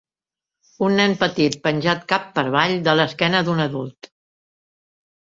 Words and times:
Un 0.87 0.97
nen 0.99 1.13
petit 1.25 1.59
penjat 1.69 2.03
cap 2.15 2.27
per 2.39 2.47
avall 2.49 2.77
de 2.91 2.99
l'esquena 3.01 3.47
d'un 3.51 3.65
adult. 3.71 4.15